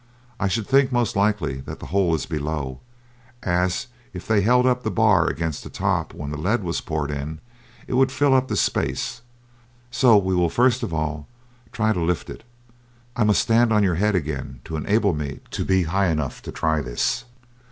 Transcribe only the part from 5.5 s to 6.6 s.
the top, when the